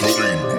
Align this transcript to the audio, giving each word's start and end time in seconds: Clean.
Clean. 0.00 0.49